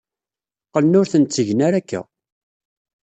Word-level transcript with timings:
Qqlen 0.67 0.97
ur 0.99 1.07
ten-ttgen 1.11 1.59
ara 1.67 1.77
akka. 1.81 2.01